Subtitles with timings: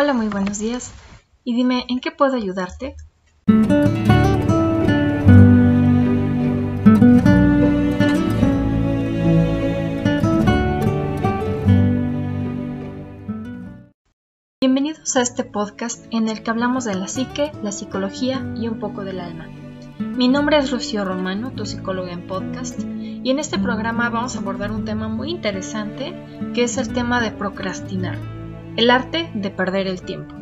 [0.00, 0.92] Hola, muy buenos días.
[1.42, 2.94] Y dime, ¿en qué puedo ayudarte?
[14.60, 18.78] Bienvenidos a este podcast en el que hablamos de la psique, la psicología y un
[18.78, 19.48] poco del alma.
[19.98, 24.38] Mi nombre es Rocío Romano, tu psicóloga en podcast, y en este programa vamos a
[24.38, 26.14] abordar un tema muy interesante
[26.54, 28.37] que es el tema de procrastinar,
[28.76, 30.34] el arte de perder el tiempo.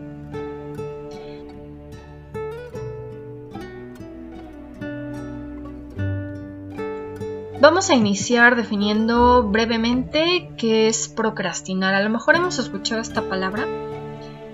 [7.58, 11.94] Vamos a iniciar definiendo brevemente qué es procrastinar.
[11.94, 13.66] A lo mejor hemos escuchado esta palabra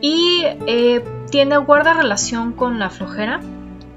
[0.01, 3.41] y eh, tiene guarda relación con la flojera,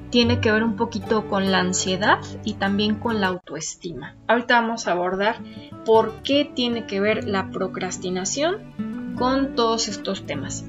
[0.10, 4.16] tiene que ver un poquito con la ansiedad y también con la autoestima.
[4.28, 5.38] Ahorita vamos a abordar
[5.86, 8.85] por qué tiene que ver la procrastinación
[9.16, 10.66] con todos estos temas.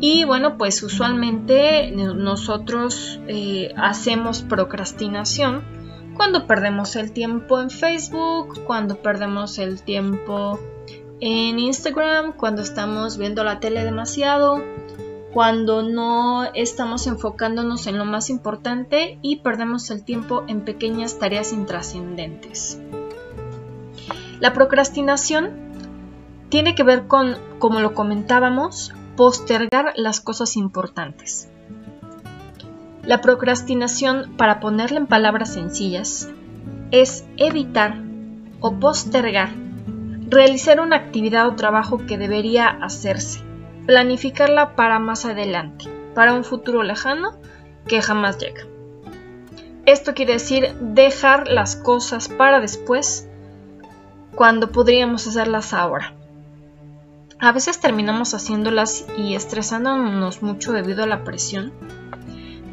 [0.00, 5.62] Y bueno, pues usualmente nosotros eh, hacemos procrastinación
[6.16, 10.58] cuando perdemos el tiempo en Facebook, cuando perdemos el tiempo
[11.20, 14.62] en Instagram, cuando estamos viendo la tele demasiado,
[15.32, 21.52] cuando no estamos enfocándonos en lo más importante y perdemos el tiempo en pequeñas tareas
[21.52, 22.78] intrascendentes.
[24.40, 25.71] La procrastinación
[26.52, 31.48] tiene que ver con, como lo comentábamos, postergar las cosas importantes.
[33.04, 36.28] La procrastinación, para ponerla en palabras sencillas,
[36.90, 38.02] es evitar
[38.60, 39.48] o postergar
[40.28, 43.40] realizar una actividad o trabajo que debería hacerse
[43.86, 47.32] planificarla para más adelante, para un futuro lejano
[47.88, 48.66] que jamás llega.
[49.86, 53.26] Esto quiere decir dejar las cosas para después
[54.34, 56.14] cuando podríamos hacerlas ahora.
[57.42, 61.72] A veces terminamos haciéndolas y estresándonos mucho debido a la presión,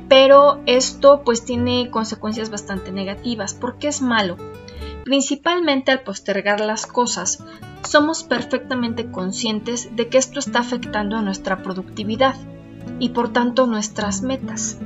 [0.07, 4.37] pero esto pues tiene consecuencias bastante negativas porque es malo.
[5.03, 7.43] Principalmente al postergar las cosas,
[7.81, 12.35] somos perfectamente conscientes de que esto está afectando a nuestra productividad
[12.99, 14.77] y por tanto nuestras metas.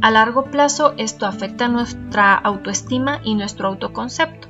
[0.00, 4.48] A largo plazo esto afecta nuestra autoestima y nuestro autoconcepto,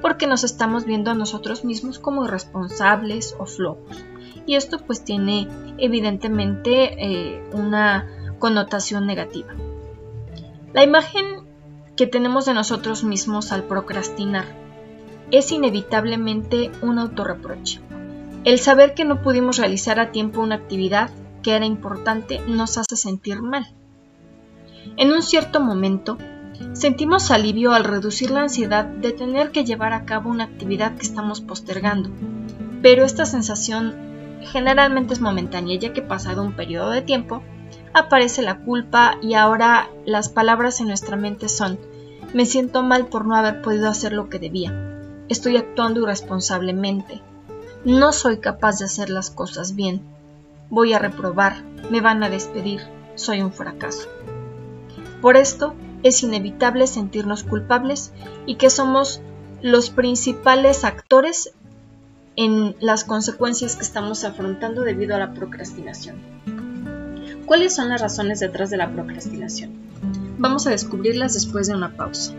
[0.00, 4.04] porque nos estamos viendo a nosotros mismos como irresponsables o flojos.
[4.46, 5.48] Y esto pues tiene
[5.78, 8.06] evidentemente eh, una
[8.38, 9.54] connotación negativa.
[10.72, 11.46] La imagen
[11.96, 14.44] que tenemos de nosotros mismos al procrastinar
[15.30, 17.80] es inevitablemente un autorreproche.
[18.44, 21.10] El saber que no pudimos realizar a tiempo una actividad
[21.42, 23.66] que era importante nos hace sentir mal.
[24.96, 26.18] En un cierto momento,
[26.72, 31.02] sentimos alivio al reducir la ansiedad de tener que llevar a cabo una actividad que
[31.02, 32.10] estamos postergando,
[32.82, 33.94] pero esta sensación
[34.42, 37.42] generalmente es momentánea ya que pasado un periodo de tiempo,
[37.94, 41.78] aparece la culpa y ahora las palabras en nuestra mente son
[42.34, 44.86] me siento mal por no haber podido hacer lo que debía
[45.28, 47.20] Estoy actuando irresponsablemente.
[47.84, 50.00] No soy capaz de hacer las cosas bien.
[50.70, 51.64] Voy a reprobar.
[51.90, 52.80] Me van a despedir.
[53.16, 54.08] Soy un fracaso.
[55.20, 55.74] Por esto
[56.06, 58.12] es inevitable sentirnos culpables
[58.46, 59.20] y que somos
[59.62, 61.52] los principales actores
[62.36, 66.16] en las consecuencias que estamos afrontando debido a la procrastinación.
[67.46, 69.72] ¿Cuáles son las razones detrás de la procrastinación?
[70.38, 72.34] Vamos a descubrirlas después de una pausa.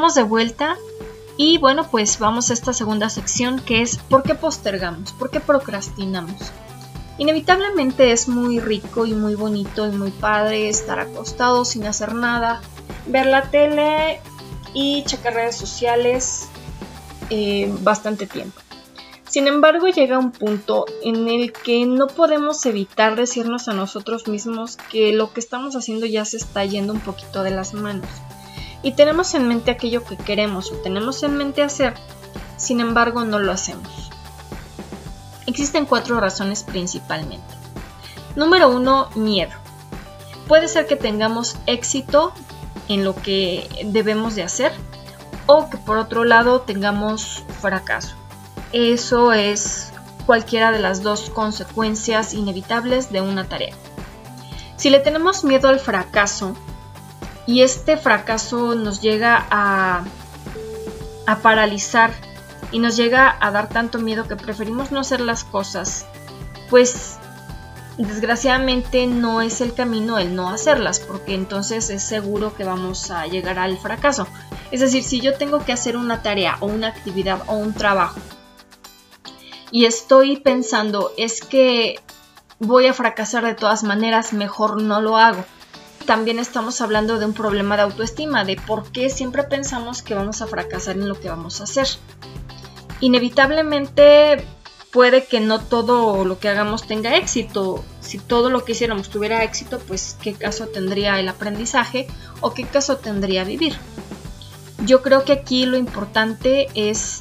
[0.00, 0.78] De vuelta
[1.36, 5.12] y bueno, pues vamos a esta segunda sección que es ¿por qué postergamos?
[5.12, 6.52] ¿Por qué procrastinamos?
[7.18, 12.62] Inevitablemente es muy rico y muy bonito y muy padre estar acostado sin hacer nada,
[13.06, 14.20] ver la tele
[14.72, 16.48] y checar redes sociales
[17.28, 18.58] eh, bastante tiempo.
[19.28, 24.78] Sin embargo, llega un punto en el que no podemos evitar decirnos a nosotros mismos
[24.90, 28.08] que lo que estamos haciendo ya se está yendo un poquito de las manos
[28.82, 31.94] y tenemos en mente aquello que queremos o tenemos en mente hacer,
[32.56, 34.10] sin embargo no lo hacemos.
[35.46, 37.54] Existen cuatro razones principalmente.
[38.36, 39.52] Número uno, miedo.
[40.46, 42.32] Puede ser que tengamos éxito
[42.88, 44.72] en lo que debemos de hacer
[45.46, 48.14] o que por otro lado tengamos fracaso.
[48.72, 49.92] eso es
[50.26, 53.74] cualquiera de las dos consecuencias inevitables de una tarea.
[54.76, 56.54] Si le tenemos miedo al fracaso
[57.50, 60.04] y este fracaso nos llega a,
[61.42, 62.12] paralizar
[62.70, 66.06] y nos llega a dar tanto miedo que preferimos no hacer las cosas,
[66.68, 67.18] pues
[67.98, 73.26] desgraciadamente no es el camino el no hacerlas, porque entonces es seguro que vamos a
[73.26, 74.28] llegar al fracaso.
[74.70, 78.20] Es decir, si yo tengo que hacer una tarea o una actividad o un trabajo
[79.72, 81.98] y estoy pensando es que
[82.60, 85.44] voy a fracasar de todas maneras, mejor no lo hago.
[86.10, 90.42] También estamos hablando de un problema de autoestima, de por qué siempre pensamos que vamos
[90.42, 91.86] a fracasar en lo que vamos a hacer.
[92.98, 94.44] Inevitablemente
[94.90, 97.84] puede que no todo lo que hagamos tenga éxito.
[98.00, 102.08] Si todo lo que hiciéramos tuviera éxito, pues qué caso tendría el aprendizaje
[102.40, 103.76] o qué caso tendría vivir.
[104.84, 107.20] Yo creo que aquí lo importante es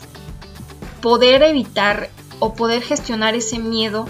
[1.00, 2.10] poder evitar
[2.40, 4.08] o poder gestionar ese miedo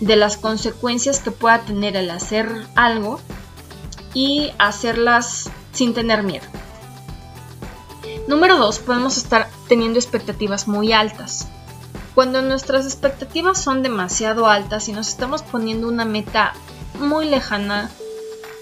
[0.00, 3.20] de las consecuencias que pueda tener el hacer algo
[4.14, 6.46] y hacerlas sin tener miedo.
[8.26, 8.78] Número 2.
[8.80, 11.48] Podemos estar teniendo expectativas muy altas.
[12.14, 16.52] Cuando nuestras expectativas son demasiado altas y nos estamos poniendo una meta
[16.98, 17.90] muy lejana,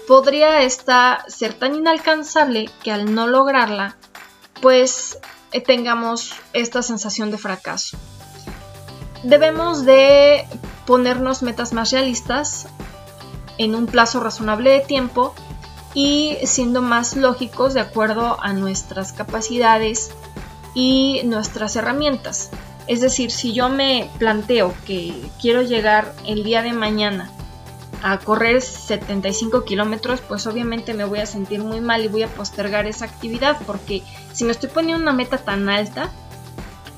[0.07, 3.95] podría esta ser tan inalcanzable que al no lograrla,
[4.61, 5.19] pues
[5.51, 7.97] eh, tengamos esta sensación de fracaso.
[9.23, 10.47] Debemos de
[10.85, 12.67] ponernos metas más realistas
[13.59, 15.35] en un plazo razonable de tiempo
[15.93, 20.09] y siendo más lógicos de acuerdo a nuestras capacidades
[20.73, 22.49] y nuestras herramientas.
[22.87, 27.29] Es decir, si yo me planteo que quiero llegar el día de mañana
[28.01, 32.27] a correr 75 kilómetros, pues obviamente me voy a sentir muy mal y voy a
[32.27, 34.01] postergar esa actividad porque
[34.31, 36.11] si me estoy poniendo una meta tan alta,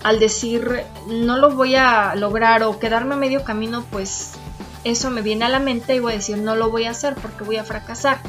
[0.04, 4.34] al decir no lo voy a lograr o quedarme a medio camino, pues
[4.84, 7.16] eso me viene a la mente y voy a decir no lo voy a hacer
[7.16, 8.20] porque voy a fracasar.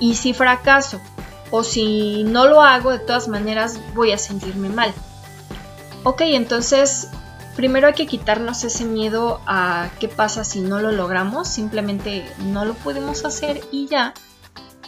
[0.00, 1.00] Y si fracaso
[1.50, 4.92] o si no lo hago, de todas maneras voy a sentirme mal.
[6.04, 7.08] Ok, entonces
[7.56, 12.64] primero hay que quitarnos ese miedo a qué pasa si no lo logramos, simplemente no
[12.64, 14.14] lo podemos hacer y ya.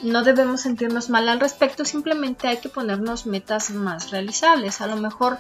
[0.03, 4.81] No debemos sentirnos mal al respecto, simplemente hay que ponernos metas más realizables.
[4.81, 5.39] A lo mejor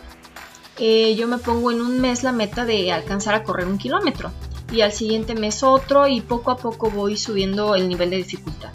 [0.79, 4.33] eh, yo me pongo en un mes la meta de alcanzar a correr un kilómetro
[4.71, 8.71] y al siguiente mes otro y poco a poco voy subiendo el nivel de dificultad.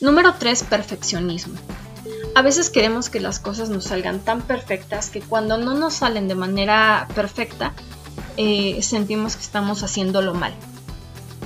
[0.00, 0.64] Número 3.
[0.64, 1.54] Perfeccionismo.
[2.34, 6.28] A veces queremos que las cosas nos salgan tan perfectas que cuando no nos salen
[6.28, 7.72] de manera perfecta,
[8.36, 10.52] eh, sentimos que estamos haciéndolo mal.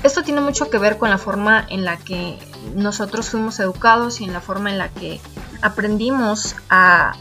[0.03, 2.39] Esto tiene mucho que ver con la forma en la que
[2.75, 5.21] nosotros fuimos educados y en la forma en la que
[5.61, 7.15] aprendimos a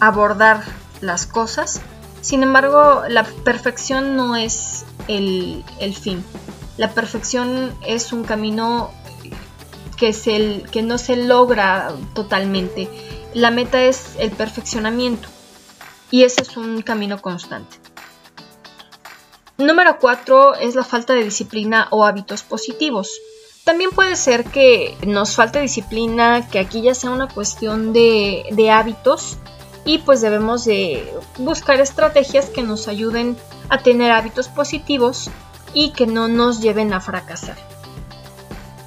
[0.00, 0.62] abordar
[1.00, 1.80] las cosas.
[2.24, 6.24] Sin embargo, la perfección no es el, el fin.
[6.78, 8.90] La perfección es un camino
[9.98, 12.88] que, que no se logra totalmente.
[13.34, 15.28] La meta es el perfeccionamiento
[16.10, 17.76] y ese es un camino constante.
[19.58, 23.20] Número 4 es la falta de disciplina o hábitos positivos.
[23.64, 28.70] También puede ser que nos falte disciplina, que aquí ya sea una cuestión de, de
[28.70, 29.36] hábitos
[29.84, 33.36] y pues debemos de buscar estrategias que nos ayuden
[33.68, 35.30] a tener hábitos positivos
[35.72, 37.56] y que no nos lleven a fracasar.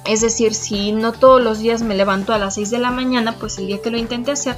[0.04, 3.36] Es decir, si no todos los días me levanto a las 6 de la mañana,
[3.38, 4.56] pues el día que lo intente hacer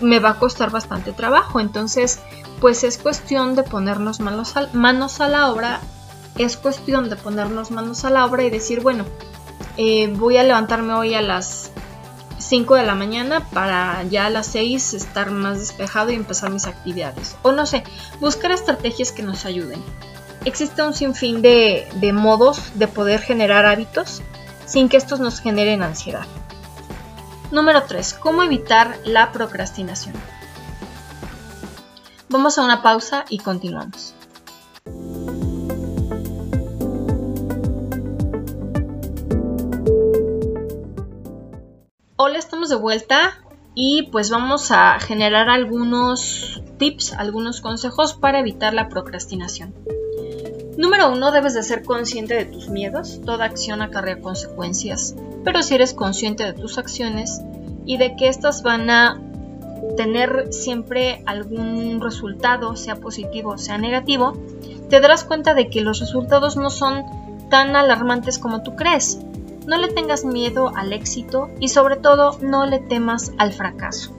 [0.00, 1.60] me va a costar bastante trabajo.
[1.60, 2.18] Entonces,
[2.60, 5.80] pues es cuestión de ponernos manos a, manos a la obra.
[6.36, 9.04] Es cuestión de ponernos manos a la obra y decir, bueno,
[9.76, 11.70] eh, voy a levantarme hoy a las
[12.40, 16.66] 5 de la mañana para ya a las 6 estar más despejado y empezar mis
[16.66, 17.36] actividades.
[17.42, 17.84] O no sé,
[18.20, 19.82] buscar estrategias que nos ayuden.
[20.44, 24.22] Existe un sinfín de, de modos de poder generar hábitos
[24.66, 26.26] sin que estos nos generen ansiedad.
[27.50, 28.14] Número 3.
[28.14, 30.14] ¿Cómo evitar la procrastinación?
[32.28, 34.14] Vamos a una pausa y continuamos.
[42.22, 43.38] Hola, estamos de vuelta
[43.74, 49.74] y pues vamos a generar algunos tips, algunos consejos para evitar la procrastinación.
[50.76, 53.22] Número uno, debes de ser consciente de tus miedos.
[53.24, 57.40] Toda acción acarrea consecuencias, pero si eres consciente de tus acciones
[57.86, 59.18] y de que éstas van a
[59.96, 64.34] tener siempre algún resultado, sea positivo o sea negativo,
[64.90, 67.02] te darás cuenta de que los resultados no son
[67.48, 69.20] tan alarmantes como tú crees.
[69.66, 74.16] No le tengas miedo al éxito y sobre todo no le temas al fracaso.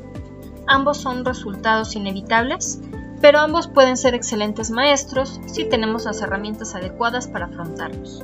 [0.67, 2.79] Ambos son resultados inevitables,
[3.21, 8.23] pero ambos pueden ser excelentes maestros si tenemos las herramientas adecuadas para afrontarlos.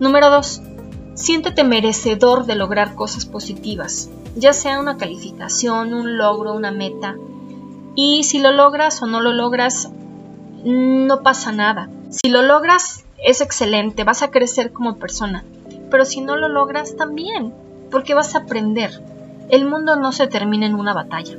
[0.00, 0.62] Número 2.
[1.14, 7.16] Siéntete merecedor de lograr cosas positivas, ya sea una calificación, un logro, una meta.
[7.96, 9.90] Y si lo logras o no lo logras,
[10.64, 11.90] no pasa nada.
[12.10, 15.44] Si lo logras, es excelente, vas a crecer como persona.
[15.90, 17.52] Pero si no lo logras, también,
[17.90, 19.02] porque vas a aprender.
[19.48, 21.36] El mundo no se termina en una batalla.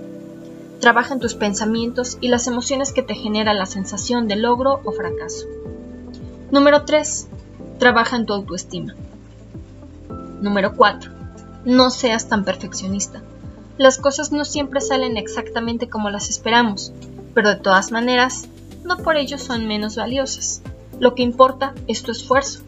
[0.80, 4.92] Trabaja en tus pensamientos y las emociones que te generan la sensación de logro o
[4.92, 5.46] fracaso.
[6.52, 7.28] Número 3.
[7.78, 8.96] Trabaja en tu autoestima.
[10.42, 11.12] Número 4.
[11.66, 13.22] No seas tan perfeccionista.
[13.78, 16.94] Las cosas no siempre salen exactamente como las esperamos,
[17.34, 18.48] pero de todas maneras,
[18.84, 20.62] no por ello son menos valiosas.
[21.00, 22.62] Lo que importa es tu esfuerzo.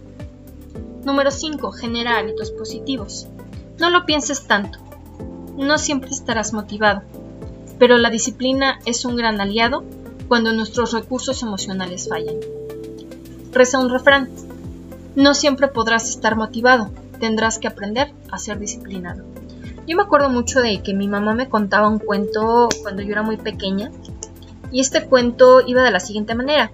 [1.03, 1.71] Número 5.
[1.71, 3.27] Genera hábitos positivos.
[3.79, 4.77] No lo pienses tanto.
[5.57, 7.01] No siempre estarás motivado,
[7.79, 9.83] pero la disciplina es un gran aliado
[10.27, 12.35] cuando nuestros recursos emocionales fallan.
[13.51, 14.29] Reza un refrán.
[15.15, 16.89] No siempre podrás estar motivado,
[17.19, 19.23] tendrás que aprender a ser disciplinado.
[19.87, 23.23] Yo me acuerdo mucho de que mi mamá me contaba un cuento cuando yo era
[23.23, 23.91] muy pequeña
[24.71, 26.71] y este cuento iba de la siguiente manera.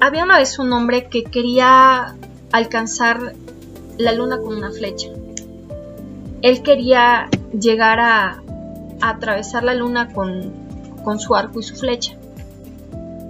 [0.00, 2.14] Había una vez un hombre que quería
[2.52, 3.34] alcanzar
[3.96, 5.08] la luna con una flecha.
[6.42, 7.28] Él quería
[7.58, 8.42] llegar a
[9.00, 10.68] atravesar la luna con,
[11.18, 12.16] su arco y su flecha.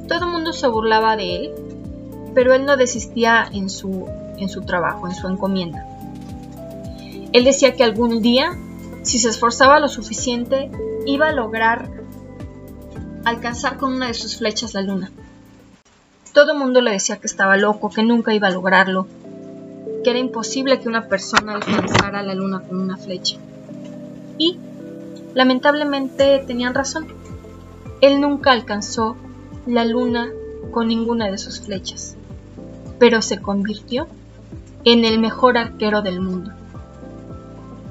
[0.09, 1.55] Todo el mundo se burlaba de él,
[2.35, 4.07] pero él no desistía en su
[4.67, 5.87] trabajo, en su encomienda.
[7.33, 8.59] Él decía que algún día,
[9.03, 10.71] si se esforzaba lo suficiente,
[11.07, 11.91] iba a lograr
[13.25, 15.13] alcanzar con una de sus flechas la luna.
[16.39, 19.09] Todo el mundo le decía que estaba loco, que nunca iba a lograrlo,
[20.05, 23.39] que era imposible que una persona alcanzara la luna con una flecha.
[24.39, 24.57] Y
[25.35, 27.07] Lamentablemente tenían razón.
[28.01, 29.17] Él nunca alcanzó
[29.67, 30.29] la luna
[30.71, 32.17] con ninguna de sus flechas,
[32.99, 34.07] pero se convirtió
[34.85, 36.53] en el mejor arquero del mundo.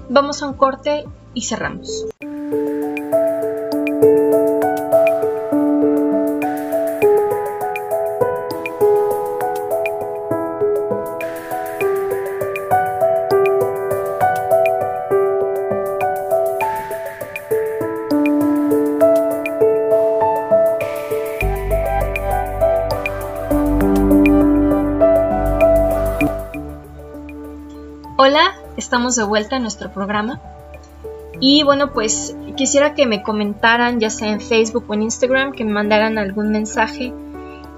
[0.09, 2.05] Vamos a un corte y cerramos.
[28.29, 30.41] Hola, estamos de vuelta en nuestro programa.
[31.39, 35.63] Y bueno, pues quisiera que me comentaran, ya sea en Facebook o en Instagram, que
[35.63, 37.13] me mandaran algún mensaje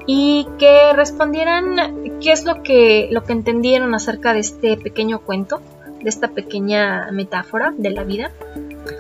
[0.08, 5.62] y que respondieran qué es lo que, lo que entendieron acerca de este pequeño cuento,
[6.02, 8.32] de esta pequeña metáfora de la vida.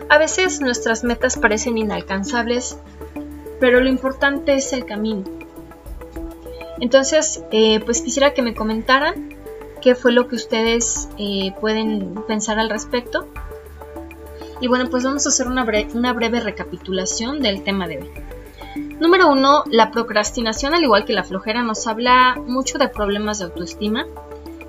[0.07, 2.77] A veces nuestras metas parecen inalcanzables,
[3.59, 5.23] pero lo importante es el camino.
[6.79, 9.38] Entonces, eh, pues quisiera que me comentaran
[9.81, 13.27] qué fue lo que ustedes eh, pueden pensar al respecto.
[14.61, 18.09] Y bueno, pues vamos a hacer una, una breve recapitulación del tema de hoy.
[18.99, 23.45] Número uno, la procrastinación, al igual que la flojera, nos habla mucho de problemas de
[23.45, 24.05] autoestima,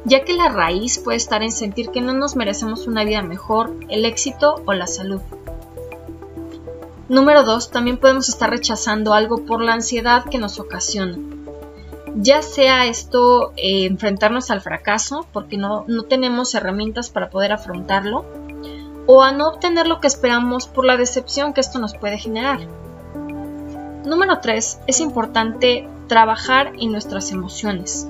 [0.05, 3.75] ya que la raíz puede estar en sentir que no nos merecemos una vida mejor,
[3.89, 5.21] el éxito o la salud.
[7.09, 11.19] Número dos, también podemos estar rechazando algo por la ansiedad que nos ocasiona
[12.17, 18.25] ya sea esto eh, enfrentarnos al fracaso porque no, no tenemos herramientas para poder afrontarlo,
[19.07, 22.61] o a no obtener lo que esperamos por la decepción que esto nos puede generar.
[24.05, 24.81] Número 3.
[24.87, 28.07] Es importante trabajar en nuestras emociones.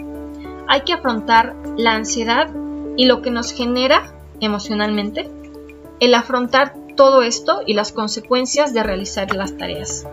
[0.69, 2.49] Hay que afrontar la ansiedad
[2.97, 5.31] y lo que nos genera emocionalmente,
[6.01, 10.07] el afrontar todo esto y las consecuencias de realizar las tareas.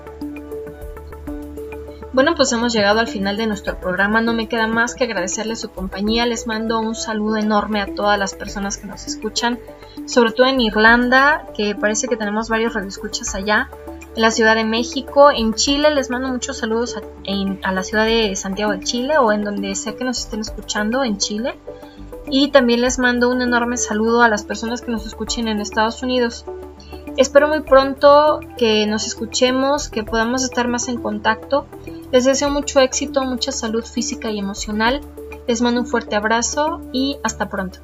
[2.17, 4.21] Bueno, pues hemos llegado al final de nuestro programa.
[4.21, 6.25] No me queda más que agradecerles su compañía.
[6.25, 9.59] Les mando un saludo enorme a todas las personas que nos escuchan,
[10.07, 13.69] sobre todo en Irlanda, que parece que tenemos varios radioescuchas allá,
[14.15, 15.91] en la Ciudad de México, en Chile.
[15.91, 19.95] Les mando muchos saludos a, la ciudad de Santiago de Chile o en donde sea
[19.95, 21.59] que nos estén escuchando en Chile.
[22.31, 26.01] Y también les mando un enorme saludo a las personas que nos escuchen en Estados
[26.01, 26.45] Unidos.
[27.17, 31.65] Espero muy pronto que nos escuchemos, que podamos estar más en contacto.
[32.11, 35.01] Les deseo mucho éxito, mucha salud física y emocional.
[35.47, 37.79] Les mando un fuerte abrazo y hasta pronto.